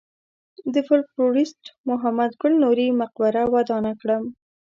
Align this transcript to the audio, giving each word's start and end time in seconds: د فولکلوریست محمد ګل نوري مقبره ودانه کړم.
د 0.73 0.75
فولکلوریست 0.87 1.63
محمد 1.89 2.31
ګل 2.41 2.53
نوري 2.63 2.87
مقبره 3.01 3.41
ودانه 3.55 3.91
کړم. 4.01 4.23